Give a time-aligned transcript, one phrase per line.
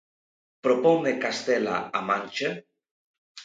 [0.65, 2.51] ¿Proponme Castela-A Mancha?